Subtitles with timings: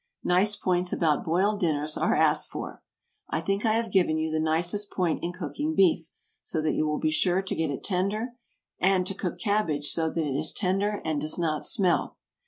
[0.23, 2.81] Nice points about boiled dinners are asked for.
[3.29, 6.09] I think I have given you the nicest point in cooking beef,
[6.41, 8.29] so that you will be sure to get it tender,
[8.79, 12.17] and to cook cabbage so that it is tender and does not smell.